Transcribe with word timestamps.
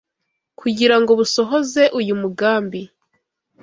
kugira 0.59 0.95
ngo 1.01 1.11
busohoze 1.19 1.83
uyu 1.99 2.13
mugambi. 2.21 2.81